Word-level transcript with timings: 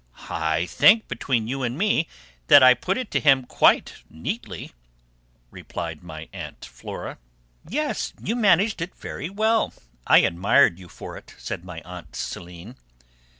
I 0.31 0.65
think, 0.65 1.07
between 1.07 1.47
you 1.47 1.61
and 1.61 1.77
me, 1.77 2.07
that 2.47 2.63
I 2.63 2.73
put 2.73 2.97
it 2.97 3.11
to 3.11 3.19
him 3.19 3.45
quite 3.45 4.01
neatly," 4.09 4.71
replied 5.51 6.01
my 6.01 6.27
aunt 6.33 6.65
Flora. 6.65 7.19
"Yes, 7.69 8.11
you 8.19 8.35
managed 8.35 8.81
it 8.81 8.95
very 8.95 9.29
well; 9.29 9.75
I 10.07 10.21
admired 10.25 10.79
you 10.79 10.89
for 10.89 11.17
it," 11.17 11.35
said 11.37 11.63
my 11.63 11.81
aunt 11.81 12.13
Céline. 12.13 12.77